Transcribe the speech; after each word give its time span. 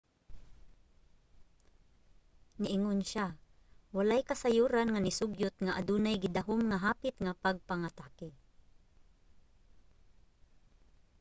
niingon 2.61 2.99
siya 3.09 3.27
walay 3.95 4.21
kasayuran 4.29 4.87
nga 4.91 5.03
nisugyot 5.05 5.55
nga 5.65 5.75
adunay 5.79 6.15
gidahom 6.19 6.61
nga 6.71 6.77
hapit 6.85 7.15
nga 7.21 7.33
pagpangatake 7.43 8.29